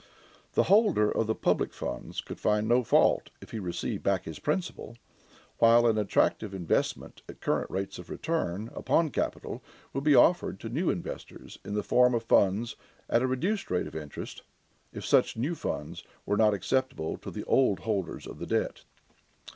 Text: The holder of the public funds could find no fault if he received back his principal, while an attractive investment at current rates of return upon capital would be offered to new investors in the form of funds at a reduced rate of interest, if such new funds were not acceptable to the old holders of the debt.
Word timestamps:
The 0.53 0.63
holder 0.63 1.11
of 1.11 1.27
the 1.27 1.35
public 1.35 1.71
funds 1.75 2.21
could 2.21 2.39
find 2.39 2.67
no 2.67 2.83
fault 2.83 3.29
if 3.39 3.51
he 3.51 3.59
received 3.59 4.01
back 4.01 4.23
his 4.23 4.39
principal, 4.39 4.97
while 5.59 5.85
an 5.85 5.99
attractive 5.99 6.55
investment 6.55 7.21
at 7.29 7.39
current 7.39 7.69
rates 7.69 7.99
of 7.99 8.09
return 8.09 8.71
upon 8.73 9.11
capital 9.11 9.63
would 9.93 10.03
be 10.03 10.15
offered 10.15 10.59
to 10.61 10.69
new 10.69 10.89
investors 10.89 11.59
in 11.63 11.75
the 11.75 11.83
form 11.83 12.15
of 12.15 12.23
funds 12.23 12.75
at 13.11 13.21
a 13.21 13.27
reduced 13.27 13.69
rate 13.69 13.85
of 13.85 13.95
interest, 13.95 14.41
if 14.91 15.05
such 15.05 15.37
new 15.37 15.53
funds 15.53 16.03
were 16.25 16.35
not 16.35 16.55
acceptable 16.55 17.15
to 17.17 17.29
the 17.29 17.43
old 17.43 17.81
holders 17.81 18.25
of 18.25 18.39
the 18.39 18.47
debt. 18.47 18.85